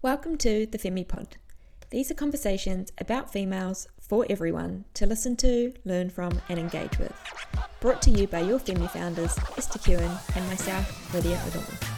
[0.00, 1.38] Welcome to the Femi Pod.
[1.90, 7.12] These are conversations about females for everyone to listen to, learn from, and engage with.
[7.80, 11.97] Brought to you by your Femi founders, Esther Kewen and myself, Lydia O'Donnell.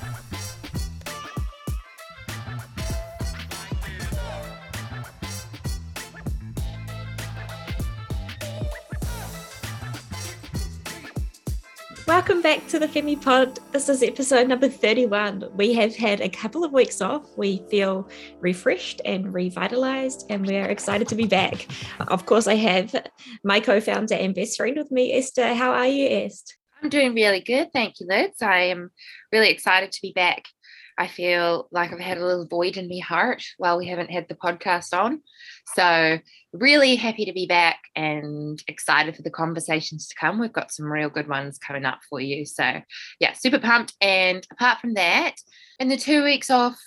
[12.21, 13.58] Welcome back to the Femi Pod.
[13.72, 15.52] This is episode number 31.
[15.54, 17.27] We have had a couple of weeks off.
[17.38, 18.10] We feel
[18.41, 21.66] refreshed and revitalized, and we're excited to be back.
[22.09, 22.95] Of course, I have
[23.42, 25.55] my co founder and best friend with me, Esther.
[25.55, 26.56] How are you, Esther?
[26.83, 27.73] I'm doing really good.
[27.73, 28.42] Thank you, Lids.
[28.42, 28.91] I am
[29.33, 30.45] really excited to be back.
[31.01, 34.29] I feel like I've had a little void in my heart while we haven't had
[34.29, 35.23] the podcast on.
[35.75, 36.19] So,
[36.53, 40.39] really happy to be back and excited for the conversations to come.
[40.39, 42.45] We've got some real good ones coming up for you.
[42.45, 42.83] So,
[43.19, 43.95] yeah, super pumped.
[44.03, 45.37] And apart from that,
[45.79, 46.79] in the two weeks off,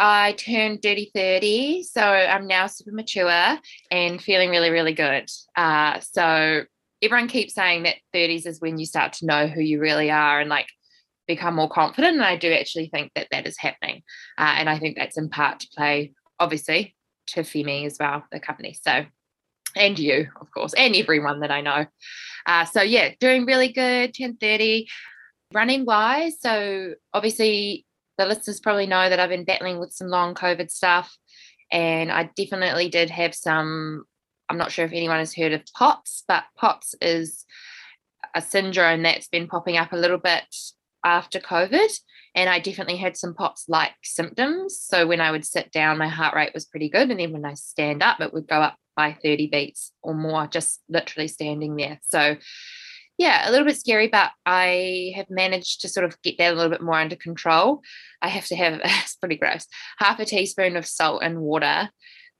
[0.00, 1.84] I turned dirty 30.
[1.84, 3.56] So, I'm now super mature
[3.92, 5.30] and feeling really, really good.
[5.54, 6.64] Uh, so,
[7.00, 10.40] everyone keeps saying that 30s is when you start to know who you really are
[10.40, 10.66] and like
[11.34, 12.14] become more confident.
[12.14, 14.02] And I do actually think that that is happening.
[14.36, 16.96] Uh, and I think that's in part to play, obviously,
[17.28, 18.76] to Femi as well, the company.
[18.82, 19.06] So,
[19.76, 21.86] and you, of course, and everyone that I know.
[22.46, 24.88] Uh, so, yeah, doing really good, 1030.
[25.52, 27.84] Running wise, so obviously
[28.18, 31.16] the listeners probably know that I've been battling with some long COVID stuff.
[31.72, 34.04] And I definitely did have some,
[34.48, 37.44] I'm not sure if anyone has heard of POTS, but POTS is
[38.34, 40.44] a syndrome that's been popping up a little bit
[41.04, 41.88] after COVID.
[42.34, 44.78] And I definitely had some POTS like symptoms.
[44.78, 47.10] So when I would sit down, my heart rate was pretty good.
[47.10, 50.46] And then when I stand up, it would go up by 30 beats or more,
[50.46, 51.98] just literally standing there.
[52.06, 52.36] So
[53.18, 56.56] yeah, a little bit scary, but I have managed to sort of get that a
[56.56, 57.82] little bit more under control.
[58.22, 59.66] I have to have, it's pretty gross,
[59.98, 61.90] half a teaspoon of salt and water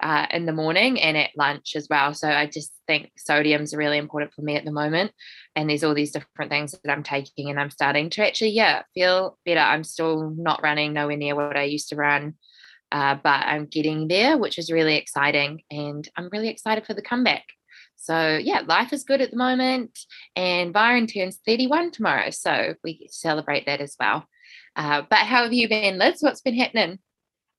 [0.03, 2.15] uh, in the morning and at lunch as well.
[2.15, 5.13] So I just think sodium's really important for me at the moment.
[5.55, 8.83] And there's all these different things that I'm taking, and I'm starting to actually, yeah,
[8.95, 9.61] feel better.
[9.61, 12.35] I'm still not running nowhere near what I used to run,
[12.93, 15.63] uh, but I'm getting there, which is really exciting.
[15.71, 17.45] And I'm really excited for the comeback.
[17.97, 19.99] So yeah, life is good at the moment.
[20.35, 22.31] And Byron turns 31 tomorrow.
[22.31, 24.27] So we celebrate that as well.
[24.75, 26.23] Uh, but how have you been, Lids?
[26.23, 26.99] What's been happening?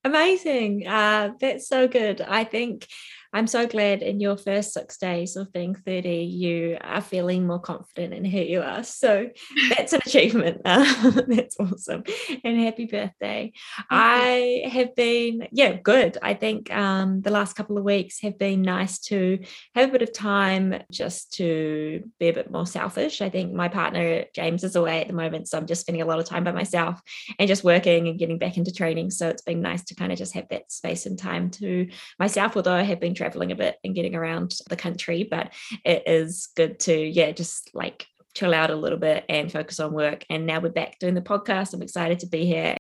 [0.04, 0.88] Amazing.
[0.88, 2.22] Uh, that's so good.
[2.22, 2.88] I think
[3.34, 7.60] I'm so glad in your first six days of being 30, you are feeling more
[7.60, 8.84] confident in who you are.
[8.84, 9.30] So
[9.70, 10.62] that's an achievement.
[10.66, 12.04] Uh, that's awesome.
[12.44, 13.54] And happy birthday.
[13.90, 16.18] I have been, yeah, good.
[16.22, 19.40] I think um, the last couple of weeks have been nice to
[19.76, 23.22] have a bit of time just to be a bit more selfish.
[23.22, 25.48] I think my partner, James, is away at the moment.
[25.48, 27.02] So I'm just spending a lot of time by myself
[27.40, 29.12] and just working and getting back into training.
[29.12, 31.88] So it's been nice to kind of just have that space and time to
[32.20, 35.54] myself, although I have been traveling a bit and getting around the country, but
[35.86, 39.94] it is good to, yeah, just like chill out a little bit and focus on
[39.94, 40.26] work.
[40.28, 41.74] And now we're back doing the podcast.
[41.74, 42.76] I'm excited to be here.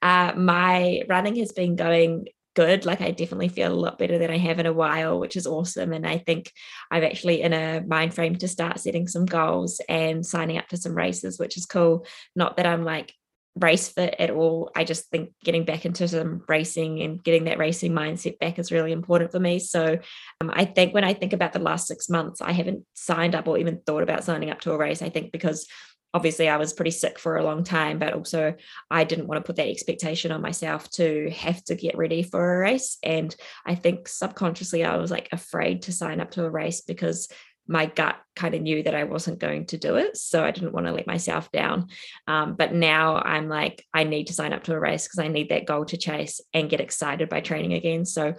[0.00, 2.86] Uh, my running has been going good.
[2.86, 5.46] Like I definitely feel a lot better than I have in a while, which is
[5.46, 5.92] awesome.
[5.92, 6.50] And I think
[6.90, 10.76] I'm actually in a mind frame to start setting some goals and signing up for
[10.76, 12.06] some races, which is cool.
[12.34, 13.12] Not that I'm like
[13.56, 14.70] race fit at all.
[14.74, 18.72] I just think getting back into some racing and getting that racing mindset back is
[18.72, 19.58] really important for me.
[19.58, 19.98] So
[20.40, 23.46] um, I think when I think about the last six months, I haven't signed up
[23.46, 25.02] or even thought about signing up to a race.
[25.02, 25.66] I think because
[26.14, 28.54] obviously I was pretty sick for a long time, but also
[28.90, 32.54] I didn't want to put that expectation on myself to have to get ready for
[32.54, 32.98] a race.
[33.02, 33.34] And
[33.64, 37.28] I think subconsciously I was like afraid to sign up to a race because
[37.66, 40.16] my gut kind of knew that I wasn't going to do it.
[40.16, 41.88] So I didn't want to let myself down.
[42.26, 45.28] Um, but now I'm like, I need to sign up to a race because I
[45.28, 48.04] need that goal to chase and get excited by training again.
[48.04, 48.34] So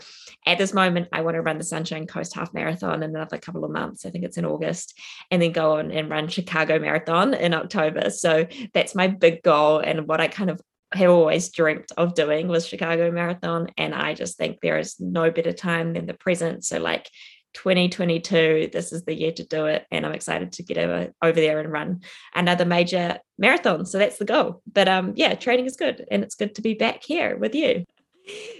[0.45, 3.63] at this moment, I want to run the Sunshine Coast Half Marathon in another couple
[3.63, 4.05] of months.
[4.05, 4.99] I think it's in August,
[5.31, 8.09] and then go on and run Chicago Marathon in October.
[8.09, 10.59] So that's my big goal and what I kind of
[10.93, 13.67] have always dreamt of doing was Chicago Marathon.
[13.77, 16.63] And I just think there is no better time than the present.
[16.63, 17.09] So, like,
[17.53, 19.85] 2022, this is the year to do it.
[19.91, 22.01] And I'm excited to get over, over there and run
[22.33, 23.85] another major marathon.
[23.85, 24.61] So that's the goal.
[24.71, 26.05] But um, yeah, training is good.
[26.11, 27.85] And it's good to be back here with you.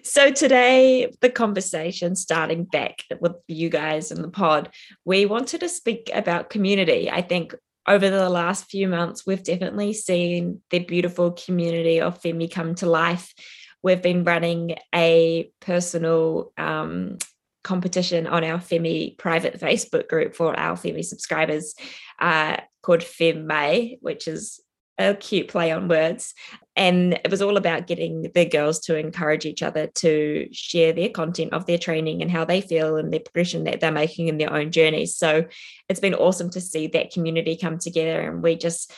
[0.03, 4.69] So today, the conversation starting back with you guys in the pod,
[5.05, 7.09] we wanted to speak about community.
[7.09, 7.55] I think
[7.87, 12.85] over the last few months, we've definitely seen the beautiful community of Femi come to
[12.85, 13.33] life.
[13.81, 17.17] We've been running a personal um,
[17.63, 21.73] competition on our Femi private Facebook group for our Femi subscribers
[22.19, 24.59] uh, called Fem May, which is
[24.97, 26.33] a cute play on words.
[26.75, 31.09] And it was all about getting the girls to encourage each other to share their
[31.09, 34.37] content of their training and how they feel and their progression that they're making in
[34.37, 35.15] their own journeys.
[35.15, 35.45] So
[35.89, 38.21] it's been awesome to see that community come together.
[38.21, 38.91] And we just,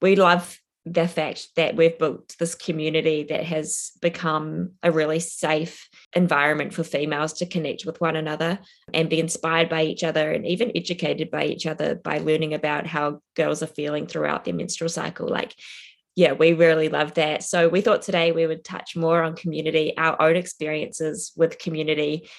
[0.00, 5.88] we love the fact that we've built this community that has become a really safe
[6.16, 8.58] environment for females to connect with one another
[8.92, 12.86] and be inspired by each other and even educated by each other by learning about
[12.86, 15.28] how girls are feeling throughout their menstrual cycle.
[15.28, 15.54] Like
[16.16, 17.42] yeah, we really love that.
[17.42, 22.30] So we thought today we would touch more on community, our own experiences with community.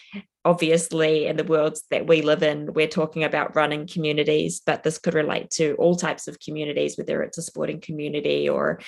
[0.43, 4.97] Obviously, in the worlds that we live in, we're talking about running communities, but this
[4.97, 8.79] could relate to all types of communities, whether it's a sporting community or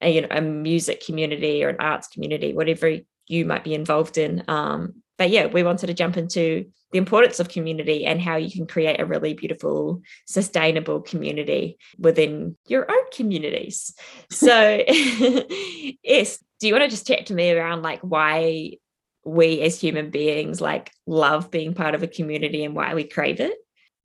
[0.00, 2.98] a, you know, a music community or an arts community, whatever
[3.32, 4.44] you might be involved in.
[4.46, 8.50] Um, but yeah, we wanted to jump into the importance of community and how you
[8.50, 13.94] can create a really beautiful, sustainable community within your own communities.
[14.30, 14.82] So,
[16.02, 18.72] yes, do you want to just chat to me around like why
[19.24, 23.40] we as human beings like love being part of a community and why we crave
[23.40, 23.54] it?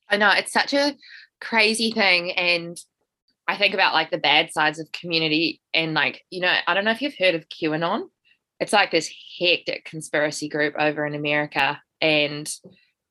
[0.10, 0.96] I know it's such a
[1.42, 2.32] crazy thing.
[2.32, 2.78] And
[3.46, 6.86] I think about like the bad sides of community and like, you know, I don't
[6.86, 8.04] know if you've heard of QAnon
[8.60, 12.52] it's like this hectic conspiracy group over in America and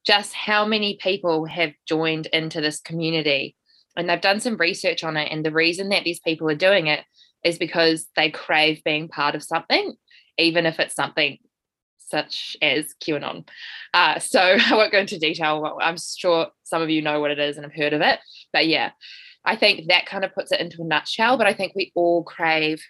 [0.05, 3.57] just how many people have joined into this community.
[3.97, 5.31] And they've done some research on it.
[5.33, 7.05] And the reason that these people are doing it
[7.45, 9.95] is because they crave being part of something,
[10.39, 11.39] even if it's something
[11.99, 13.49] such as QAnon.
[13.95, 15.79] Uh, so I won't go into detail.
[15.81, 18.21] I'm sure some of you know what it is and have heard of it.
[18.53, 18.91] But yeah,
[19.45, 21.37] I think that kind of puts it into a nutshell.
[21.39, 22.83] But I think we all crave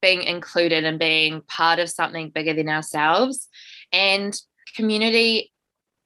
[0.00, 3.48] being included and being part of something bigger than ourselves.
[3.92, 4.38] And
[4.76, 5.52] community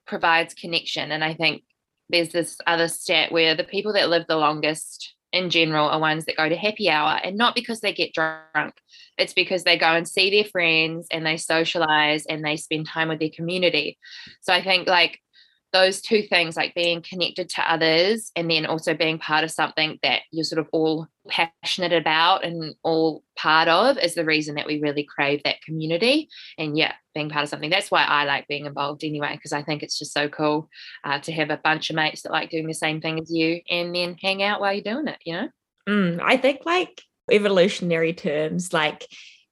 [0.07, 1.11] provides connection.
[1.11, 1.63] And I think
[2.09, 6.25] there's this other stat where the people that live the longest in general are ones
[6.25, 8.75] that go to happy hour and not because they get drunk
[9.17, 13.09] it's because they go and see their friends and they socialize and they spend time
[13.09, 13.97] with their community
[14.41, 15.19] so i think like
[15.73, 19.99] those two things, like being connected to others and then also being part of something
[20.03, 24.67] that you're sort of all passionate about and all part of, is the reason that
[24.67, 26.29] we really crave that community.
[26.57, 27.69] And yeah, being part of something.
[27.69, 30.69] That's why I like being involved anyway, because I think it's just so cool
[31.03, 33.61] uh, to have a bunch of mates that like doing the same thing as you
[33.69, 35.49] and then hang out while you're doing it, you know?
[35.89, 39.05] Mm, I think, like, evolutionary terms, like,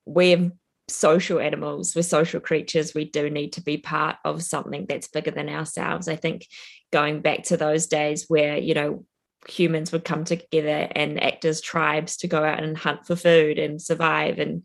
[0.06, 0.52] we've
[0.92, 2.94] social animals, we're social creatures.
[2.94, 6.08] We do need to be part of something that's bigger than ourselves.
[6.08, 6.48] I think
[6.92, 9.06] going back to those days where, you know,
[9.48, 13.58] humans would come together and act as tribes to go out and hunt for food
[13.58, 14.64] and survive and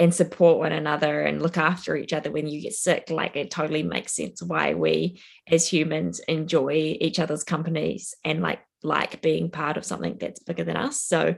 [0.00, 3.50] and support one another and look after each other when you get sick like it
[3.50, 5.20] totally makes sense why we
[5.50, 10.64] as humans enjoy each other's companies and like like being part of something that's bigger
[10.64, 11.00] than us.
[11.00, 11.34] So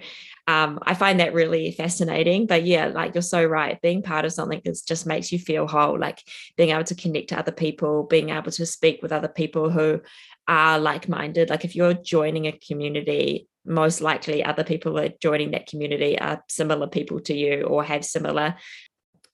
[0.47, 2.47] um, I find that really fascinating.
[2.47, 3.81] But yeah, like you're so right.
[3.81, 6.23] Being part of something that just makes you feel whole, like
[6.57, 10.01] being able to connect to other people, being able to speak with other people who
[10.49, 11.51] are like minded.
[11.51, 16.43] Like if you're joining a community, most likely other people are joining that community are
[16.49, 18.57] similar people to you or have similar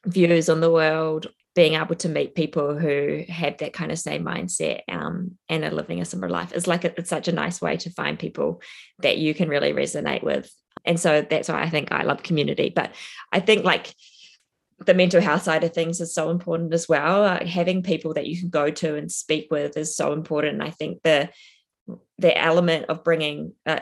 [0.05, 4.23] views on the world being able to meet people who have that kind of same
[4.23, 7.62] mindset um, and are living a similar life is like a, it's such a nice
[7.62, 8.61] way to find people
[8.99, 10.53] that you can really resonate with.
[10.85, 12.70] And so that's why i think i love community.
[12.76, 12.94] But
[13.32, 13.93] i think like
[14.85, 17.25] the mental health side of things is so important as well.
[17.25, 20.54] Uh, having people that you can go to and speak with is so important.
[20.54, 21.30] And i think the
[22.19, 23.80] the element of bringing uh,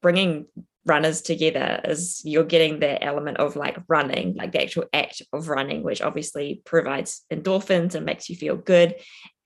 [0.00, 0.46] bringing
[0.86, 5.48] runners together is you're getting the element of like running, like the actual act of
[5.48, 8.94] running, which obviously provides endorphins and makes you feel good.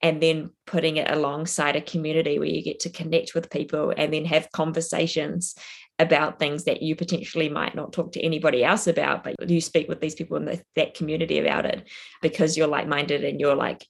[0.01, 4.13] And then putting it alongside a community where you get to connect with people and
[4.13, 5.55] then have conversations
[5.99, 9.89] about things that you potentially might not talk to anybody else about, but you speak
[9.89, 11.89] with these people in the, that community about it
[12.21, 13.87] because you're like minded and you're like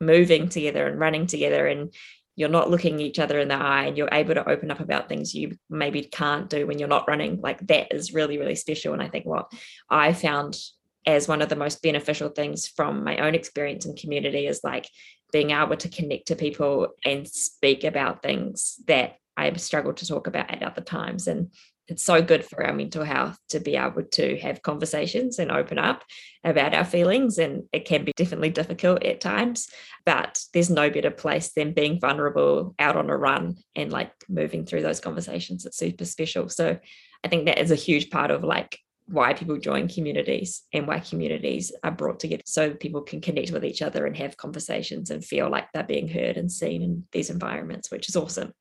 [0.00, 1.92] moving together and running together and
[2.38, 5.08] you're not looking each other in the eye and you're able to open up about
[5.08, 8.92] things you maybe can't do when you're not running like that is really really special.
[8.92, 9.52] And i think what
[9.90, 10.56] i found
[11.04, 14.86] as one of the most beneficial things from my own experience in community is like
[15.32, 20.26] being able to connect to people and speak about things that I've struggled to talk
[20.26, 21.28] about at other times.
[21.28, 21.50] And
[21.88, 25.78] it's so good for our mental health to be able to have conversations and open
[25.78, 26.04] up
[26.44, 29.68] about our feelings and it can be definitely difficult at times
[30.04, 34.64] but there's no better place than being vulnerable out on a run and like moving
[34.64, 35.66] through those conversations.
[35.66, 36.48] It's super special.
[36.48, 36.78] So
[37.24, 41.00] i think that is a huge part of like why people join communities and why
[41.00, 45.24] communities are brought together so people can connect with each other and have conversations and
[45.24, 48.52] feel like they're being heard and seen in these environments which is awesome.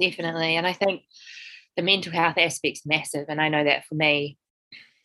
[0.00, 0.56] Definitely.
[0.56, 1.02] And i think
[1.76, 3.26] the mental health aspect's massive.
[3.28, 4.38] And I know that for me,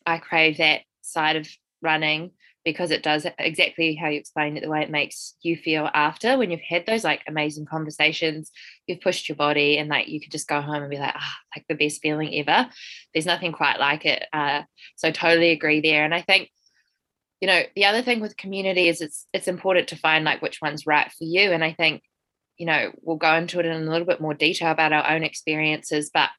[0.06, 1.48] I crave that side of
[1.82, 2.32] running
[2.64, 6.38] because it does exactly how you explained it, the way it makes you feel after
[6.38, 8.52] when you've had those like amazing conversations,
[8.86, 11.36] you've pushed your body, and like you could just go home and be like, ah,
[11.38, 12.70] oh, like the best feeling ever.
[13.14, 14.24] There's nothing quite like it.
[14.32, 14.64] Uh,
[14.96, 16.06] so totally agree there.
[16.06, 16.52] And I think,
[17.40, 20.60] you know, the other thing with community is it's it's important to find like which
[20.62, 21.52] one's right for you.
[21.52, 22.04] And I think,
[22.58, 25.24] you know, we'll go into it in a little bit more detail about our own
[25.24, 26.30] experiences, but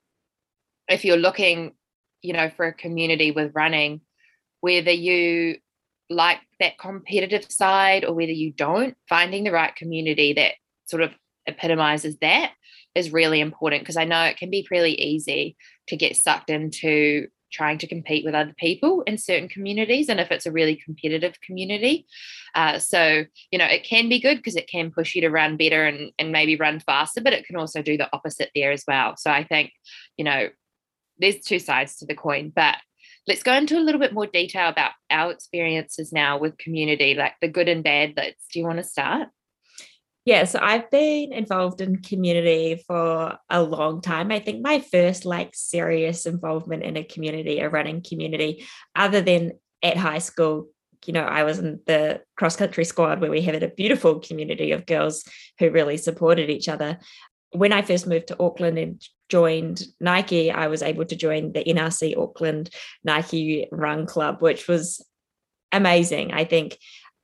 [0.88, 1.72] if you're looking,
[2.22, 4.00] you know, for a community with running,
[4.60, 5.56] whether you
[6.10, 10.52] like that competitive side or whether you don't, finding the right community that
[10.86, 11.12] sort of
[11.46, 12.52] epitomizes that
[12.94, 15.56] is really important because I know it can be really easy
[15.88, 20.30] to get sucked into trying to compete with other people in certain communities and if
[20.30, 22.06] it's a really competitive community.
[22.54, 25.56] Uh, so you know it can be good because it can push you to run
[25.56, 28.84] better and, and maybe run faster but it can also do the opposite there as
[28.86, 29.16] well.
[29.16, 29.72] So i think
[30.16, 30.48] you know
[31.22, 32.76] there's two sides to the coin but
[33.26, 37.34] let's go into a little bit more detail about our experiences now with community, like
[37.40, 38.44] the good and bad bits.
[38.52, 39.28] Do you want to start?
[40.24, 44.30] Yeah, so I've been involved in community for a long time.
[44.30, 48.64] I think my first like serious involvement in a community, a running community,
[48.94, 49.52] other than
[49.82, 50.68] at high school,
[51.06, 54.70] you know, I was in the cross country squad where we had a beautiful community
[54.70, 55.24] of girls
[55.58, 57.00] who really supported each other.
[57.52, 61.64] When I first moved to Auckland and joined Nike, I was able to join the
[61.64, 62.70] NRC Auckland
[63.04, 65.04] Nike Run Club, which was
[65.70, 66.32] amazing.
[66.32, 66.78] I think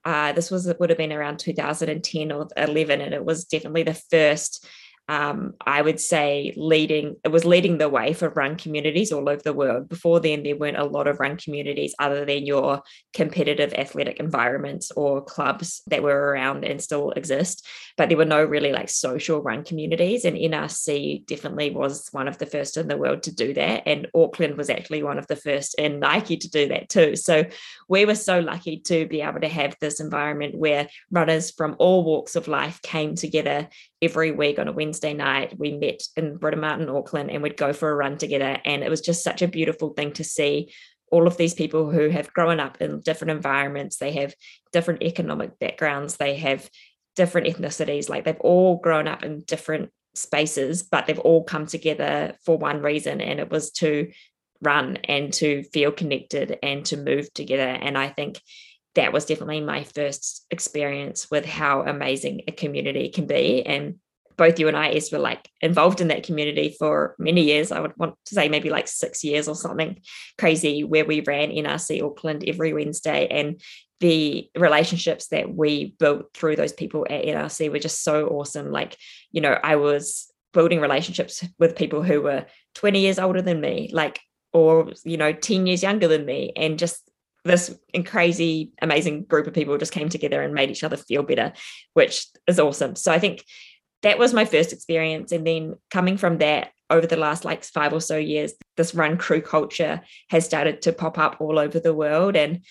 [0.04, 3.94] uh, this was would have been around 2010 or 11, and it was definitely the
[3.94, 4.66] first
[5.08, 9.40] um, I would say leading it was leading the way for run communities all over
[9.42, 9.88] the world.
[9.88, 12.82] Before then, there weren't a lot of run communities other than your
[13.14, 17.66] competitive athletic environments or clubs that were around and still exist.
[17.96, 22.36] But there were no really like social run communities, and NRC definitely was one of
[22.36, 23.84] the first in the world to do that.
[23.86, 27.16] And Auckland was actually one of the first in Nike to do that too.
[27.16, 27.44] So
[27.88, 32.04] we were so lucky to be able to have this environment where runners from all
[32.04, 33.68] walks of life came together
[34.00, 35.58] every week on a Wednesday night.
[35.58, 38.58] We met in Britomart, Auckland, and we'd go for a run together.
[38.64, 40.72] And it was just such a beautiful thing to see
[41.10, 43.96] all of these people who have grown up in different environments.
[43.96, 44.34] They have
[44.72, 46.16] different economic backgrounds.
[46.16, 46.68] They have
[47.16, 48.08] different ethnicities.
[48.08, 52.82] Like they've all grown up in different spaces, but they've all come together for one
[52.82, 54.10] reason, and it was to
[54.60, 57.68] run and to feel connected and to move together.
[57.68, 58.40] And I think
[58.98, 63.64] that was definitely my first experience with how amazing a community can be.
[63.64, 64.00] And
[64.36, 67.70] both you and I, Es, were like involved in that community for many years.
[67.70, 70.00] I would want to say maybe like six years or something
[70.36, 73.28] crazy, where we ran NRC Auckland every Wednesday.
[73.28, 73.60] And
[74.00, 78.72] the relationships that we built through those people at NRC were just so awesome.
[78.72, 78.96] Like,
[79.30, 83.90] you know, I was building relationships with people who were 20 years older than me,
[83.92, 84.18] like,
[84.52, 87.07] or, you know, 10 years younger than me, and just
[87.44, 91.52] this crazy, amazing group of people just came together and made each other feel better,
[91.94, 92.96] which is awesome.
[92.96, 93.44] So I think
[94.02, 95.32] that was my first experience.
[95.32, 99.18] And then coming from that over the last like five or so years, this run
[99.18, 102.36] crew culture has started to pop up all over the world.
[102.36, 102.64] And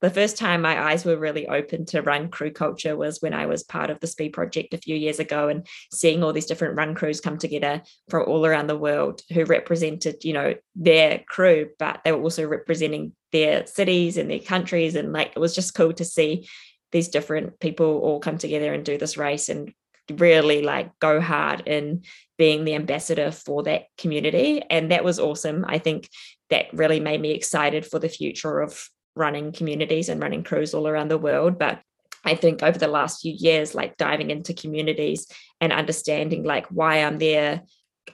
[0.00, 3.46] the first time my eyes were really open to run crew culture was when I
[3.46, 6.76] was part of the Speed Project a few years ago and seeing all these different
[6.76, 11.70] run crews come together from all around the world who represented, you know, their crew,
[11.78, 14.94] but they were also representing their cities and their countries.
[14.94, 16.48] And like it was just cool to see
[16.92, 19.72] these different people all come together and do this race and
[20.16, 22.02] really like go hard in
[22.38, 24.62] being the ambassador for that community.
[24.70, 25.64] And that was awesome.
[25.68, 26.08] I think
[26.50, 28.88] that really made me excited for the future of
[29.18, 31.58] running communities and running crews all around the world.
[31.58, 31.80] But
[32.24, 35.26] I think over the last few years, like diving into communities
[35.60, 37.62] and understanding like why I'm there,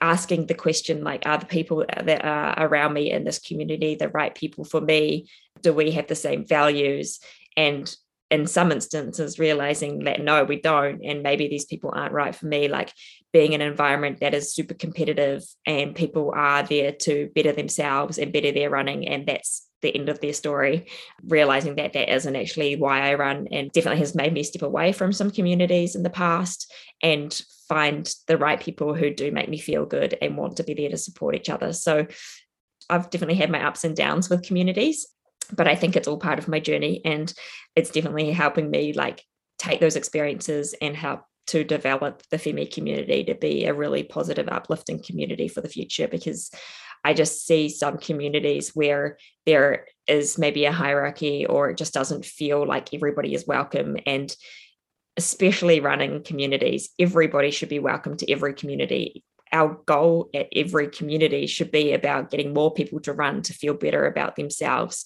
[0.01, 4.09] asking the question like, are the people that are around me in this community the
[4.09, 5.29] right people for me?
[5.61, 7.19] Do we have the same values?
[7.57, 7.93] And
[8.31, 11.03] in some instances, realizing that no, we don't.
[11.03, 12.67] And maybe these people aren't right for me.
[12.67, 12.91] Like
[13.31, 18.17] being in an environment that is super competitive and people are there to better themselves
[18.17, 19.07] and better their running.
[19.07, 20.87] And that's the end of their story,
[21.23, 24.91] realizing that that isn't actually why I run and definitely has made me step away
[24.91, 27.39] from some communities in the past and
[27.69, 30.89] find the right people who do make me feel good and want to be there
[30.89, 31.71] to support each other.
[31.71, 32.07] So
[32.89, 35.07] I've definitely had my ups and downs with communities,
[35.55, 37.31] but I think it's all part of my journey and
[37.75, 39.23] it's definitely helping me like
[39.59, 44.49] take those experiences and help to develop the FEMI community to be a really positive,
[44.49, 46.49] uplifting community for the future because
[47.05, 52.25] I just see some communities where there is maybe a hierarchy or it just doesn't
[52.25, 53.95] feel like everybody is welcome.
[54.07, 54.35] And
[55.15, 61.47] especially running communities, everybody should be welcome to every community our goal at every community
[61.47, 65.05] should be about getting more people to run to feel better about themselves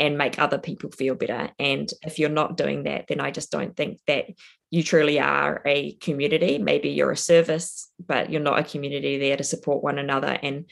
[0.00, 1.50] and make other people feel better.
[1.58, 4.26] And if you're not doing that, then I just don't think that
[4.70, 6.58] you truly are a community.
[6.58, 10.36] Maybe you're a service, but you're not a community there to support one another.
[10.42, 10.64] And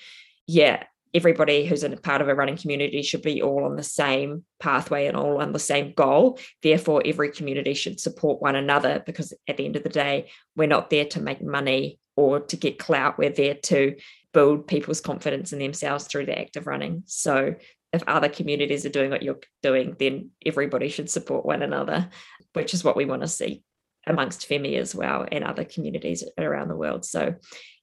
[0.52, 3.82] yeah, everybody who's in a part of a running community should be all on the
[3.82, 6.38] same pathway and all on the same goal.
[6.62, 10.68] Therefore, every community should support one another because at the end of the day, we're
[10.68, 13.18] not there to make money or to get clout.
[13.18, 13.96] We're there to
[14.34, 17.04] build people's confidence in themselves through the act of running.
[17.06, 17.54] So
[17.94, 22.10] if other communities are doing what you're doing, then everybody should support one another,
[22.52, 23.62] which is what we want to see
[24.06, 27.04] amongst Femi as well and other communities around the world.
[27.04, 27.34] So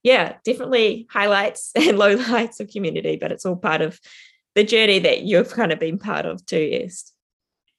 [0.04, 4.00] yeah, definitely highlights and lowlights of community, but it's all part of
[4.56, 7.14] the journey that you've kind of been part of too, yes.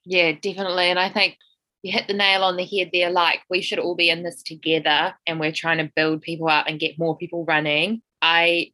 [0.05, 0.87] Yeah, definitely.
[0.87, 1.37] And I think
[1.83, 3.11] you hit the nail on the head there.
[3.11, 6.67] Like we should all be in this together and we're trying to build people up
[6.67, 8.03] and get more people running.
[8.23, 8.73] I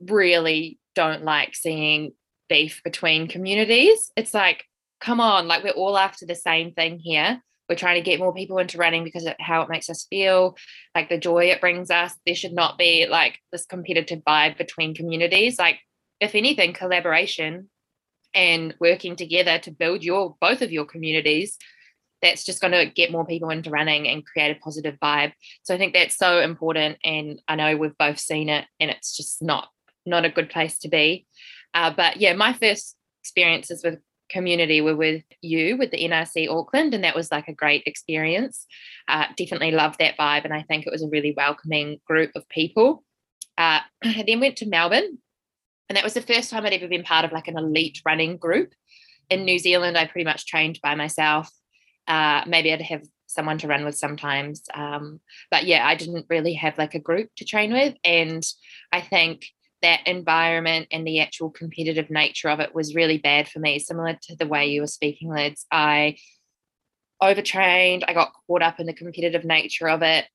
[0.00, 2.12] really don't like seeing
[2.48, 4.10] beef between communities.
[4.16, 4.64] It's like,
[5.00, 8.34] come on, like we're all after the same thing here we're trying to get more
[8.34, 10.56] people into running because of how it makes us feel
[10.94, 12.14] like the joy it brings us.
[12.24, 15.58] There should not be like this competitive vibe between communities.
[15.58, 15.80] Like
[16.20, 17.68] if anything collaboration
[18.34, 21.56] and working together to build your both of your communities
[22.22, 25.32] that's just going to get more people into running and create a positive vibe.
[25.62, 29.16] So i think that's so important and i know we've both seen it and it's
[29.16, 29.68] just not
[30.04, 31.26] not a good place to be.
[31.74, 36.94] Uh, but yeah my first experiences with community were with you with the NRC Auckland,
[36.94, 38.66] and that was like a great experience.
[39.08, 42.48] Uh, definitely loved that vibe, and I think it was a really welcoming group of
[42.48, 43.04] people.
[43.58, 45.18] Uh, I then went to Melbourne,
[45.88, 48.36] and that was the first time I'd ever been part of like an elite running
[48.36, 48.72] group.
[49.28, 51.50] In New Zealand, I pretty much trained by myself.
[52.06, 56.54] Uh, maybe I'd have someone to run with sometimes, um, but yeah, I didn't really
[56.54, 58.44] have like a group to train with, and
[58.92, 59.46] I think
[59.86, 64.18] that environment and the actual competitive nature of it was really bad for me, similar
[64.22, 65.64] to the way you were speaking, Lids.
[65.70, 66.16] I
[67.22, 70.26] overtrained, I got caught up in the competitive nature of it.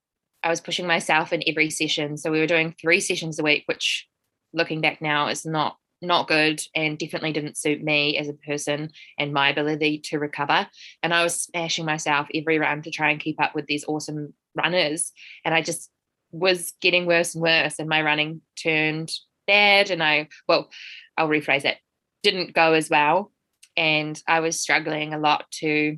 [0.42, 2.18] I was pushing myself in every session.
[2.18, 4.08] So we were doing three sessions a week, which
[4.54, 8.90] looking back now is not not good and definitely didn't suit me as a person
[9.20, 10.68] and my ability to recover.
[11.04, 14.34] And I was smashing myself every run to try and keep up with these awesome
[14.56, 15.12] runners.
[15.46, 15.92] And I just
[16.32, 17.78] was getting worse and worse.
[17.78, 19.12] And my running turned
[19.52, 20.70] bad and I, well,
[21.18, 21.78] I'll rephrase it,
[22.24, 23.32] didn't go as well.
[23.76, 25.98] And I was struggling a lot to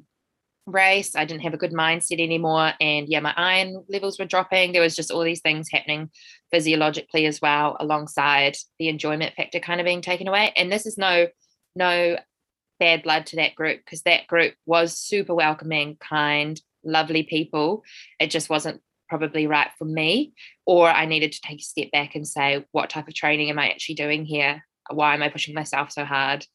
[0.65, 1.15] race.
[1.15, 2.73] I didn't have a good mindset anymore.
[2.79, 4.71] And yeah, my iron levels were dropping.
[4.71, 6.09] There was just all these things happening
[6.51, 10.53] physiologically as well, alongside the enjoyment factor kind of being taken away.
[10.55, 11.27] And this is no,
[11.75, 12.17] no
[12.79, 17.83] bad blood to that group because that group was super welcoming, kind, lovely people.
[18.19, 18.81] It just wasn't
[19.13, 20.33] probably right for me
[20.65, 23.59] or i needed to take a step back and say what type of training am
[23.59, 24.65] i actually doing here?
[24.89, 26.47] Why am i pushing myself so hard?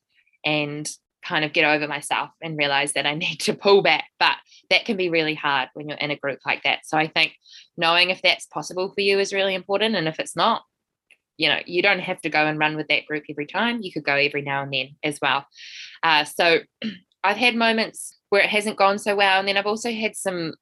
[0.45, 0.91] And
[1.25, 4.07] kind of get over myself and realize that i need to pull back.
[4.19, 4.35] But
[4.71, 6.81] that can be really hard when you're in a group like that.
[6.85, 7.35] So i think
[7.77, 9.95] knowing if that's possible for you is really important.
[9.95, 10.63] And if it's not
[11.37, 13.83] you know you don't have to go and run with that group every time.
[13.83, 15.47] You could go every now and then as well.
[16.03, 16.59] Uh, so
[17.23, 19.39] i've had moments where it hasn't gone so well.
[19.39, 20.55] And then i've also had some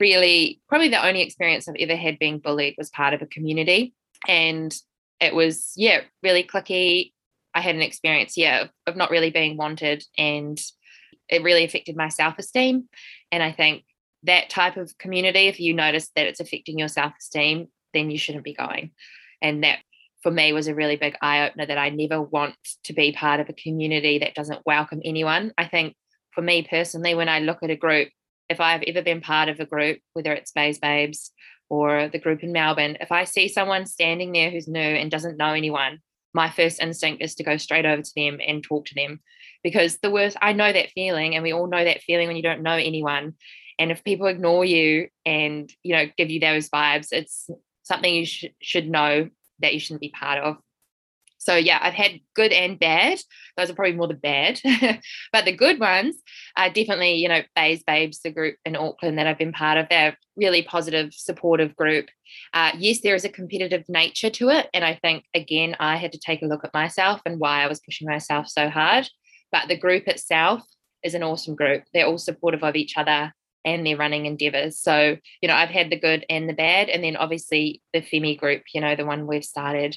[0.00, 3.94] really probably the only experience I've ever had being bullied was part of a community.
[4.26, 4.74] And
[5.20, 7.12] it was, yeah, really clicky.
[7.54, 10.04] I had an experience, yeah, of, of not really being wanted.
[10.16, 10.60] And
[11.28, 12.88] it really affected my self esteem.
[13.30, 13.84] And I think
[14.24, 18.18] that type of community, if you notice that it's affecting your self esteem, then you
[18.18, 18.92] shouldn't be going.
[19.42, 19.78] And that
[20.22, 23.40] for me was a really big eye opener that I never want to be part
[23.40, 25.52] of a community that doesn't welcome anyone.
[25.56, 25.94] I think
[26.32, 28.08] for me personally, when I look at a group,
[28.50, 31.30] if I've ever been part of a group, whether it's Bays Babes
[31.70, 35.38] or the group in Melbourne, if I see someone standing there who's new and doesn't
[35.38, 36.00] know anyone,
[36.34, 39.20] my first instinct is to go straight over to them and talk to them
[39.62, 42.42] because the worst, I know that feeling, and we all know that feeling when you
[42.42, 43.34] don't know anyone.
[43.78, 47.48] And if people ignore you and you know give you those vibes, it's
[47.84, 50.56] something you sh- should know that you shouldn't be part of.
[51.40, 53.18] So yeah, I've had good and bad.
[53.56, 54.60] Those are probably more the bad,
[55.32, 56.16] but the good ones
[56.54, 59.86] are definitely, you know, Bays Babes, the group in Auckland that I've been part of.
[59.88, 62.08] They're really positive, supportive group.
[62.52, 66.12] Uh, yes, there is a competitive nature to it, and I think again, I had
[66.12, 69.08] to take a look at myself and why I was pushing myself so hard.
[69.50, 70.62] But the group itself
[71.02, 71.84] is an awesome group.
[71.94, 73.32] They're all supportive of each other
[73.64, 74.78] and their running endeavors.
[74.78, 76.88] So, you know, I've had the good and the bad.
[76.88, 79.96] And then obviously the Femi group, you know, the one we've started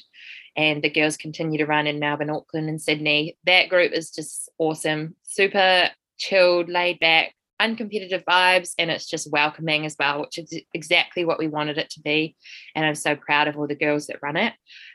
[0.56, 3.36] and the girls continue to run in Melbourne, Auckland, and Sydney.
[3.44, 9.86] That group is just awesome, super chilled, laid back, uncompetitive vibes and it's just welcoming
[9.86, 12.36] as well, which is exactly what we wanted it to be.
[12.74, 14.52] And I'm so proud of all the girls that run it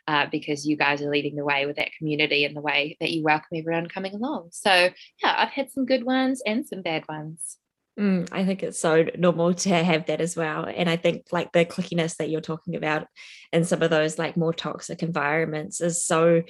[0.07, 3.11] uh, because you guys are leading the way with that community and the way that
[3.11, 4.49] you welcome everyone coming along.
[4.51, 4.71] So,
[5.23, 7.58] yeah, I've had some good ones and some bad ones.
[7.99, 10.65] Mm, I think it's so normal to have that as well.
[10.65, 13.07] And I think like the clickiness that you're talking about
[13.51, 16.43] in some of those like more toxic environments is so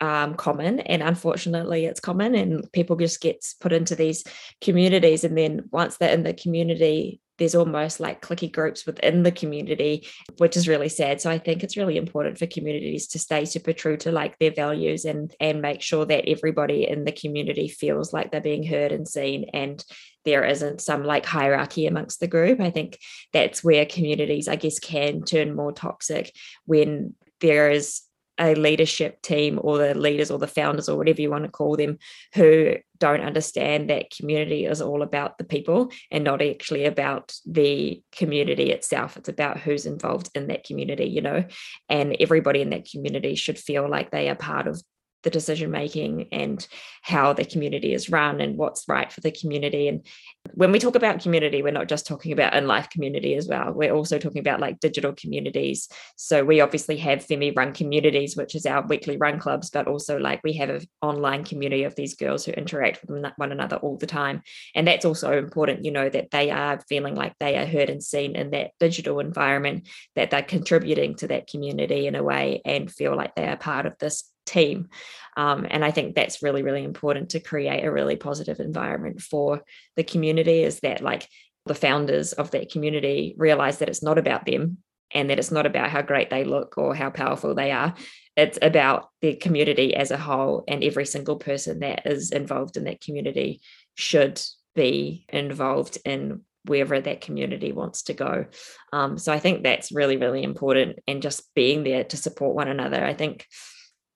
[0.00, 4.24] um, common and unfortunately it's common and people just gets put into these
[4.62, 9.32] communities and then once they're in the community there's almost like clicky groups within the
[9.32, 10.06] community
[10.38, 13.74] which is really sad so i think it's really important for communities to stay super
[13.74, 18.10] true to like their values and and make sure that everybody in the community feels
[18.10, 19.84] like they're being heard and seen and
[20.24, 22.60] there isn't some like hierarchy amongst the group.
[22.60, 22.98] I think
[23.32, 26.34] that's where communities i guess can turn more toxic
[26.66, 28.02] when there is
[28.38, 31.76] a leadership team or the leaders or the founders or whatever you want to call
[31.76, 31.98] them
[32.34, 38.02] who don't understand that community is all about the people and not actually about the
[38.12, 39.18] community itself.
[39.18, 41.44] It's about who's involved in that community you know?
[41.90, 44.82] And everybody in that community should feel like they are part of
[45.22, 46.66] the decision making and
[47.02, 49.88] how the community is run and what's right for the community.
[49.88, 50.06] And
[50.54, 53.72] when we talk about community, we're not just talking about in life community as well.
[53.72, 55.88] We're also talking about like digital communities.
[56.16, 60.18] So we obviously have Femi run communities, which is our weekly run clubs, but also
[60.18, 63.96] like we have an online community of these girls who interact with one another all
[63.96, 64.42] the time.
[64.74, 68.02] And that's also important, you know, that they are feeling like they are heard and
[68.02, 72.90] seen in that digital environment, that they're contributing to that community in a way and
[72.90, 74.88] feel like they are part of this team.
[75.36, 79.62] Um, and I think that's really, really important to create a really positive environment for
[79.96, 81.28] the community is that like
[81.66, 84.78] the founders of that community realize that it's not about them
[85.12, 87.94] and that it's not about how great they look or how powerful they are.
[88.36, 92.84] It's about the community as a whole, and every single person that is involved in
[92.84, 93.60] that community
[93.96, 94.40] should
[94.74, 98.46] be involved in wherever that community wants to go.
[98.92, 102.68] Um, so I think that's really, really important, and just being there to support one
[102.68, 103.04] another.
[103.04, 103.46] I think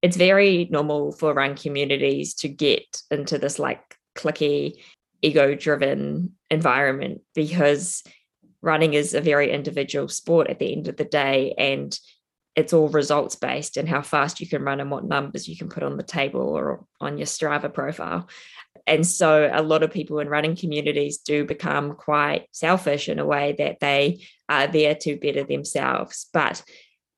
[0.05, 4.75] it's very normal for run communities to get into this like clicky,
[5.23, 8.03] ego driven environment because
[8.61, 11.55] running is a very individual sport at the end of the day.
[11.57, 11.99] And
[12.55, 15.71] it's all results based and how fast you can run and what numbers you can
[15.71, 18.29] put on the table or on your Strava profile.
[18.87, 23.25] And so a lot of people in running communities do become quite selfish in a
[23.25, 26.27] way that they are there to better themselves.
[26.31, 26.63] But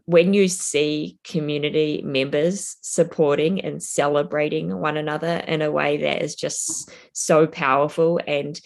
[0.07, 6.35] when you see community members supporting and celebrating one another in a way that is
[6.35, 8.61] just so powerful and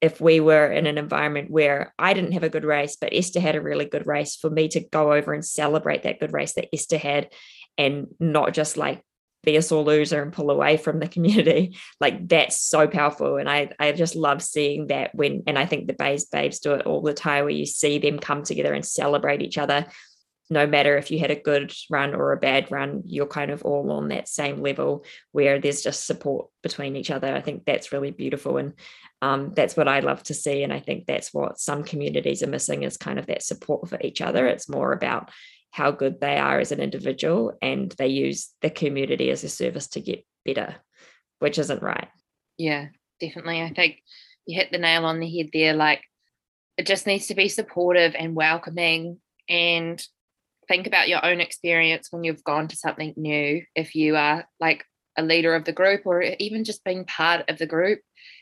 [0.00, 3.40] if we were in an environment where I didn't have a good race, but Esther
[3.40, 6.52] had a really good race, for me to go over and celebrate that good race
[6.54, 7.30] that Esther had
[7.78, 9.02] and not just like
[9.44, 13.38] be a sore loser and pull away from the community, like that's so powerful.
[13.38, 16.74] And I, I just love seeing that when, and I think the Bays Babes do
[16.74, 19.86] it all the time where you see them come together and celebrate each other
[20.50, 23.64] no matter if you had a good run or a bad run, you're kind of
[23.64, 27.34] all on that same level where there's just support between each other.
[27.34, 28.58] I think that's really beautiful.
[28.58, 28.74] And
[29.22, 30.62] um, that's what I love to see.
[30.62, 33.98] And I think that's what some communities are missing is kind of that support for
[34.02, 34.46] each other.
[34.46, 35.30] It's more about
[35.70, 39.88] how good they are as an individual and they use the community as a service
[39.88, 40.76] to get better,
[41.38, 42.08] which isn't right.
[42.58, 43.62] Yeah, definitely.
[43.62, 44.02] I think
[44.46, 45.72] you hit the nail on the head there.
[45.72, 46.02] Like
[46.76, 50.04] it just needs to be supportive and welcoming and
[50.68, 54.84] think about your own experience when you've gone to something new if you are like
[55.16, 58.00] a leader of the group or even just being part of the group.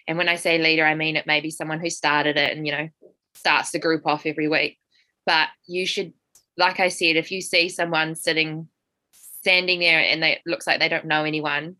[0.09, 2.67] And when i say leader i mean it may be someone who started it and
[2.67, 2.89] you know
[3.35, 4.79] starts the group off every week.
[5.27, 6.13] But you should
[6.57, 8.69] like i said if you see someone sitting
[9.13, 11.77] standing there and they looks like they don't know anyone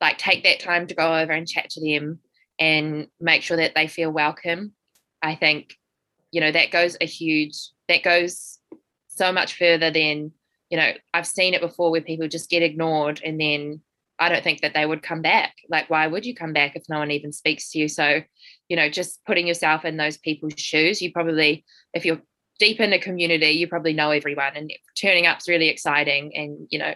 [0.00, 2.18] like take that time to go over and chat to them
[2.58, 4.72] and make sure that they feel welcome.
[5.22, 5.74] I think
[6.30, 8.55] you know that goes a huge that goes
[9.16, 10.32] so much further than
[10.70, 13.80] you know i've seen it before where people just get ignored and then
[14.18, 15.54] i don't think that they would come back.
[15.68, 17.88] Like why would you come back if no one even speaks to you?
[17.88, 18.22] So
[18.68, 21.02] you know just putting yourself in those people's shoes.
[21.02, 22.20] You probably if you're
[22.58, 26.78] deep in a community you probably know everyone and turning up's really exciting and you
[26.78, 26.94] know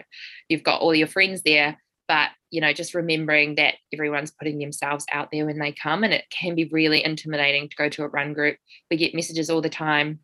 [0.49, 1.77] you've got all your friends there.
[2.07, 6.13] But you know just remembering that everyone's putting themselves out there when they come and
[6.13, 8.57] it can be really intimidating to go to a run group.
[8.89, 10.19] We get messages all the time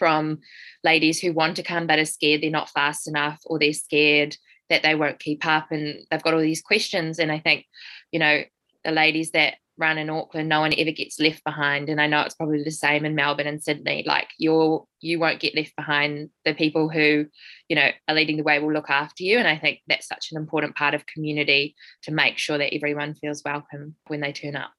[0.00, 0.38] from
[0.82, 4.34] ladies who want to come but are scared they're not fast enough or they're scared
[4.70, 7.18] that they won't keep up and they've got all these questions.
[7.18, 7.66] And i think
[8.10, 8.42] you know
[8.84, 11.90] the ladies that run in auckland no one ever gets left behind.
[11.90, 15.40] And i know it's probably the same in melbourne and sydney like you're you won't
[15.40, 17.26] get left behind the people who
[17.68, 19.38] you know are leading the way will look after you.
[19.38, 23.14] And i think that's such an important part of community to make sure that everyone
[23.14, 24.70] feels welcome when they turn up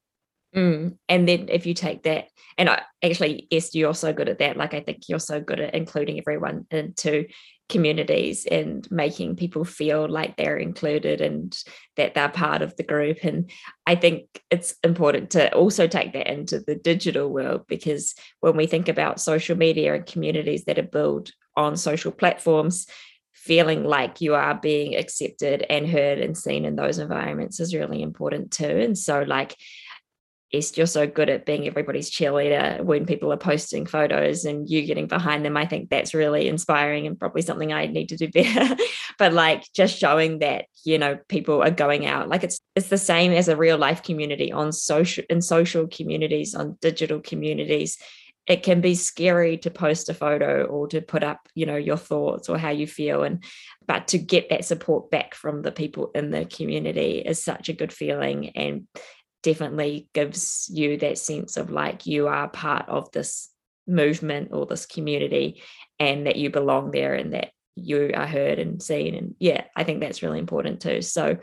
[0.55, 0.97] Mm.
[1.07, 4.57] And then if you take that, and I actually, yes, you're so good at that.
[4.57, 7.25] Like I think you're so good at including everyone into
[7.69, 11.57] communities and making people feel like they're included and
[11.95, 13.19] that they're part of the group.
[13.23, 13.49] And
[13.87, 18.67] I think it's important to also take that into the digital world because when we
[18.67, 22.87] think about social media and communities that are built on social platforms,
[23.33, 28.01] feeling like you are being accepted and heard and seen in those environments is really
[28.01, 28.65] important too.
[28.65, 29.55] And so, like,
[30.53, 34.85] Est, you're so good at being everybody's cheerleader when people are posting photos and you
[34.85, 35.55] getting behind them.
[35.55, 38.75] I think that's really inspiring and probably something I need to do better.
[39.17, 42.27] but like just showing that, you know, people are going out.
[42.27, 46.53] Like it's it's the same as a real life community on social in social communities,
[46.53, 47.97] on digital communities.
[48.47, 51.95] It can be scary to post a photo or to put up, you know, your
[51.95, 53.23] thoughts or how you feel.
[53.23, 53.43] And
[53.87, 57.73] but to get that support back from the people in the community is such a
[57.73, 58.49] good feeling.
[58.49, 58.87] And
[59.43, 63.49] definitely gives you that sense of like you are part of this
[63.87, 65.61] movement or this community
[65.99, 69.15] and that you belong there and that you are heard and seen.
[69.15, 71.01] And yeah i think that's really important too.
[71.01, 71.37] So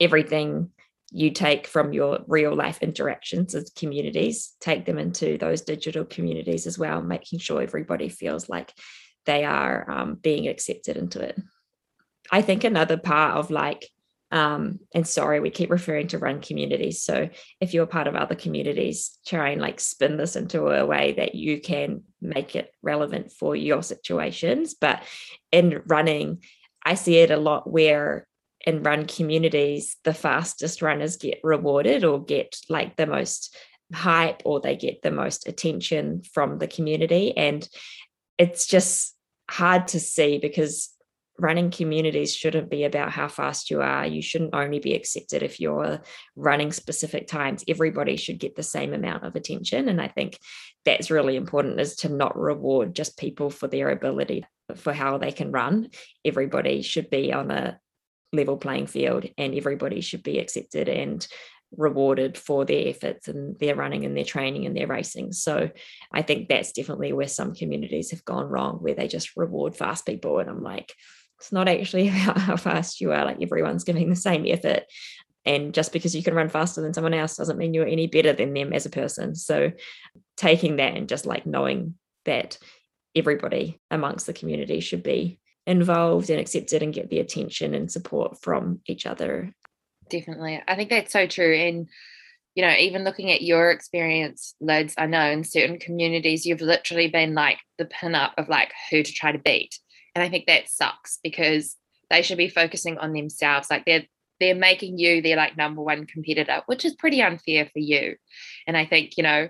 [0.00, 0.70] everything
[1.10, 6.66] you take from your real life interactions as communities take them into those digital communities
[6.66, 8.72] as well making sure everybody feels like
[9.26, 11.40] they are um, being accepted into it.
[12.30, 13.88] I think another part of like
[14.34, 17.00] um, and sorry, we keep referring to run communities.
[17.02, 21.12] So if you're part of other communities, try and like spin this into a way
[21.12, 24.74] that you can make it relevant for your situations.
[24.74, 25.04] But
[25.52, 26.42] in running,
[26.84, 28.26] I see it a lot where
[28.66, 33.56] in run communities, the fastest runners get rewarded or get like the most
[33.92, 37.36] hype or they get the most attention from the community.
[37.36, 37.68] And
[38.36, 39.14] it's just
[39.48, 40.90] hard to see because
[41.38, 44.06] running communities shouldn't be about how fast you are.
[44.06, 46.00] You shouldn't only be accepted if you're
[46.36, 47.64] running specific times.
[47.66, 49.88] Everybody should get the same amount of attention.
[49.88, 50.38] And I think
[50.84, 54.44] that's really important is to not reward just people for their ability
[54.76, 55.88] for how they can run.
[56.24, 57.80] Everybody should be on a
[58.32, 61.26] level playing field and everybody should be accepted and
[61.76, 65.32] rewarded for their efforts and their running and their training and their racing.
[65.32, 65.70] So
[66.12, 70.06] I think that's definitely where some communities have gone wrong, where they just reward fast
[70.06, 70.38] people.
[70.38, 70.92] And I'm like,
[71.44, 73.24] it's not actually about how fast you are.
[73.24, 74.84] Like everyone's giving the same effort.
[75.46, 78.32] And just because you can run faster than someone else doesn't mean you're any better
[78.32, 79.34] than them as a person.
[79.34, 79.72] So
[80.38, 82.56] taking that and just like knowing that
[83.14, 88.40] everybody amongst the community should be involved and accepted and get the attention and support
[88.40, 89.54] from each other.
[90.08, 90.62] Definitely.
[90.66, 91.54] I think that's so true.
[91.54, 91.88] And
[92.54, 97.08] you know, even looking at your experience, Lids, I know in certain communities you've literally
[97.08, 99.78] been like the pin up of like who to try to beat.
[100.14, 101.76] And I think that sucks because
[102.10, 103.70] they should be focusing on themselves.
[103.70, 104.04] Like they're
[104.40, 108.16] they're making you their like number one competitor, which is pretty unfair for you.
[108.66, 109.48] And I think, you know,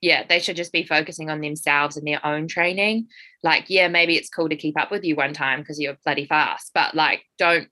[0.00, 3.08] yeah, they should just be focusing on themselves and their own training.
[3.42, 6.26] Like, yeah, maybe it's cool to keep up with you one time because you're bloody
[6.26, 7.68] fast, but like don't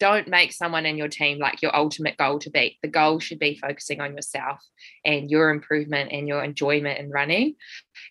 [0.00, 2.78] don't make someone in your team like your ultimate goal to beat.
[2.82, 4.60] The goal should be focusing on yourself
[5.04, 7.56] and your improvement and your enjoyment in running.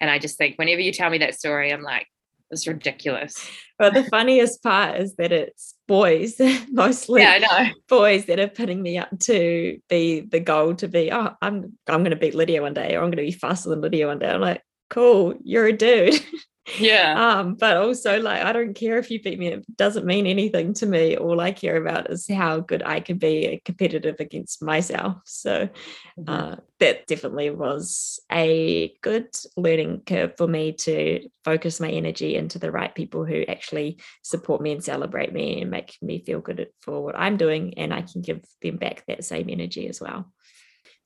[0.01, 2.07] And I just think whenever you tell me that story, I'm like,
[2.51, 3.49] it's ridiculous.
[3.77, 6.39] But the funniest part is that it's boys,
[6.71, 7.73] mostly yeah, I know.
[7.87, 12.03] boys that are putting me up to be the goal to be, oh, I'm I'm
[12.03, 14.29] gonna beat Lydia one day, or I'm gonna be faster than Lydia one day.
[14.29, 16.19] I'm like, cool, you're a dude.
[16.79, 17.39] Yeah.
[17.39, 20.73] Um, but also like I don't care if you beat me, it doesn't mean anything
[20.75, 21.15] to me.
[21.15, 25.21] All I care about is how good I can be competitive against myself.
[25.25, 25.69] So
[26.19, 26.29] mm-hmm.
[26.29, 32.59] uh, that definitely was a good learning curve for me to focus my energy into
[32.59, 36.67] the right people who actually support me and celebrate me and make me feel good
[36.81, 37.75] for what I'm doing.
[37.77, 40.31] And I can give them back that same energy as well.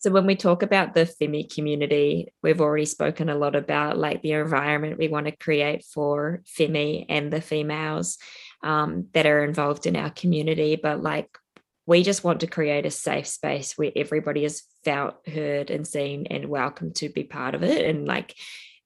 [0.02, 4.24] So when we talk about the Femi community, we've already spoken a lot about like
[4.24, 8.18] the environment we want to create for Femi and the females
[8.64, 10.76] um, that are involved in our community.
[10.76, 11.38] But like
[11.86, 16.26] we just want to create a safe space where everybody is felt, heard, and seen
[16.32, 17.86] and welcome to be part of it.
[17.86, 18.36] And like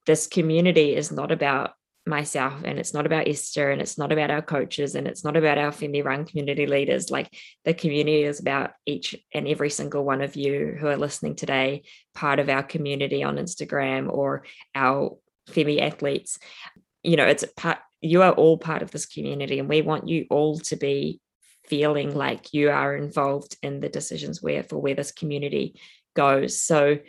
[0.05, 1.71] this community is not about
[2.05, 5.35] myself and it's not about Esther and it's not about our coaches and it's not
[5.35, 7.09] about our Femi Run community leaders.
[7.09, 11.35] Like the community is about each and every single one of you who are listening
[11.35, 14.43] today, part of our community on Instagram or
[14.75, 15.17] our
[15.49, 16.37] Femi athletes.
[17.03, 20.27] You know, it's part, you are all part of this community and we want you
[20.29, 21.19] all to be
[21.67, 25.79] feeling like you are involved in the decisions where for where this community
[26.15, 26.61] goes.
[26.61, 26.99] So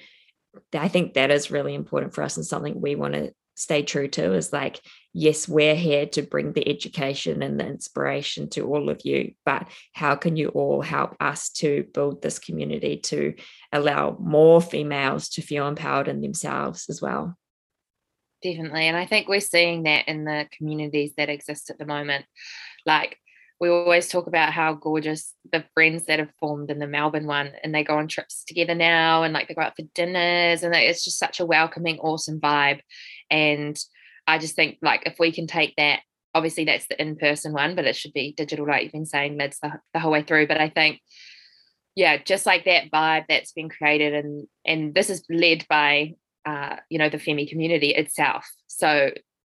[0.72, 4.06] I think that is really important for us and something we want to stay true
[4.08, 4.80] to is like
[5.18, 9.66] yes, we're here to bring the education and the inspiration to all of you, but
[9.94, 13.32] how can you all help us to build this community to
[13.72, 17.34] allow more females to feel empowered in themselves as well?
[18.42, 18.88] Definitely.
[18.88, 22.26] And I think we're seeing that in the communities that exist at the moment.
[22.84, 23.16] Like,
[23.58, 27.52] we always talk about how gorgeous the friends that have formed in the Melbourne one
[27.62, 30.74] and they go on trips together now and like they go out for dinners and
[30.74, 32.80] it's just such a welcoming, awesome vibe.
[33.30, 33.78] And
[34.26, 36.00] I just think like if we can take that,
[36.34, 39.58] obviously that's the in-person one, but it should be digital, like you've been saying, Lids
[39.62, 40.46] the, the whole way through.
[40.46, 41.00] But I think,
[41.94, 46.14] yeah, just like that vibe that's been created and and this is led by
[46.46, 48.48] uh, you know, the Femi community itself.
[48.68, 49.10] So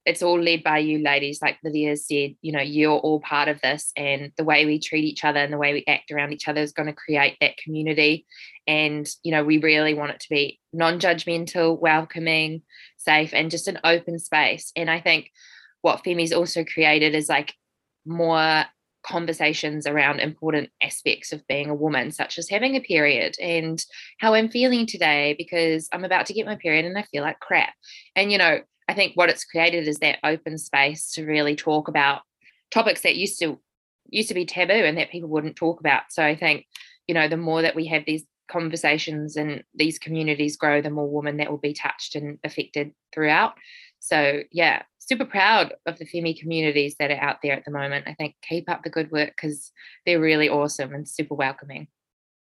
[0.05, 3.61] it's all led by you ladies like lydia said you know you're all part of
[3.61, 6.47] this and the way we treat each other and the way we act around each
[6.47, 8.25] other is going to create that community.
[8.67, 12.61] And you know we really want it to be non-judgmental welcoming
[12.97, 14.71] safe and just an open space.
[14.75, 15.31] And i think
[15.81, 17.53] what femi's also created is like
[18.05, 18.65] more
[19.03, 23.83] conversations around important aspects of being a woman, such as having a period and
[24.19, 27.39] how I'm feeling today because I'm about to get my period and I feel like
[27.39, 27.73] crap.
[28.15, 31.87] And, you know, I think what it's created is that open space to really talk
[31.87, 32.21] about
[32.71, 33.59] topics that used to
[34.09, 36.03] used to be taboo and that people wouldn't talk about.
[36.09, 36.65] So I think,
[37.07, 41.09] you know, the more that we have these conversations and these communities grow, the more
[41.09, 43.53] women that will be touched and affected throughout.
[44.01, 48.07] So yeah, super proud of the Femi communities that are out there at the moment.
[48.07, 49.71] I think keep up the good work because
[50.05, 51.87] they're really awesome and super welcoming.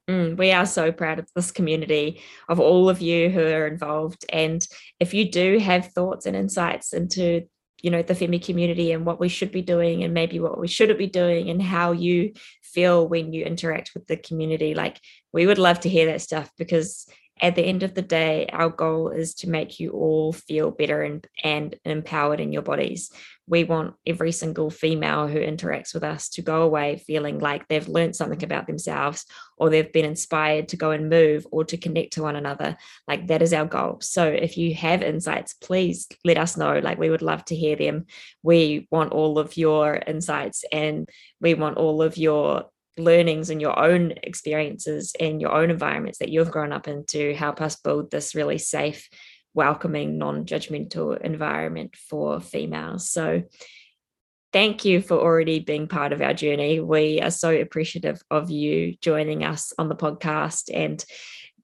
[0.08, 4.24] Mm, we are so proud of this community, of all of you who are involved.
[4.32, 4.66] And
[5.00, 7.46] if you do have thoughts and insights into,
[7.82, 10.68] you know, the Femi community and what we should be doing and maybe what we
[10.68, 12.32] shouldn't be doing and how you
[12.62, 15.00] feel when you interact with the community, like
[15.32, 17.06] we would love to hear that stuff because
[17.40, 21.02] at the end of the day, our goal is to make you all feel better
[21.02, 23.10] and, and empowered in your bodies.
[23.46, 27.88] We want every single female who interacts with us to go away feeling like they've
[27.88, 29.24] learned something about themselves
[29.56, 32.76] or they've been inspired to go and move or to connect to one another.
[33.08, 33.98] Like that is our goal.
[34.02, 36.78] So if you have insights, please let us know.
[36.78, 38.06] Like we would love to hear them.
[38.42, 41.08] We want all of your insights and
[41.40, 42.66] we want all of your
[43.00, 47.34] learnings and your own experiences and your own environments that you've grown up in to
[47.34, 49.08] help us build this really safe,
[49.54, 53.10] welcoming, non judgmental environment for females.
[53.10, 53.42] So,
[54.52, 56.80] thank you for already being part of our journey.
[56.80, 61.04] We are so appreciative of you joining us on the podcast and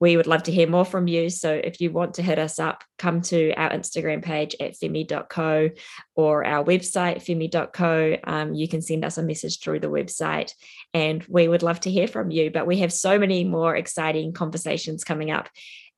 [0.01, 1.31] we would love to hear more from you.
[1.31, 5.71] So if you want to hit us up, come to our Instagram page at femi.co
[6.15, 8.17] or our website, femi.co.
[8.25, 10.53] Um, you can send us a message through the website
[10.95, 12.51] and we would love to hear from you.
[12.51, 15.49] But we have so many more exciting conversations coming up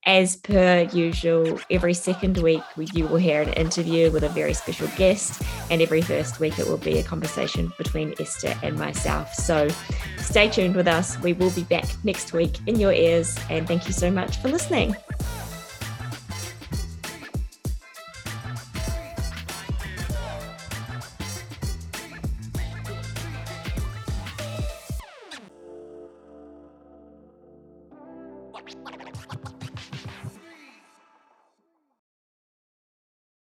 [0.08, 2.62] as per usual, every second week
[2.94, 6.66] you will hear an interview with a very special guest, and every first week it
[6.66, 9.34] will be a conversation between Esther and myself.
[9.34, 9.68] So
[10.16, 11.20] stay tuned with us.
[11.20, 14.48] We will be back next week in your ears, and thank you so much for
[14.48, 14.96] listening.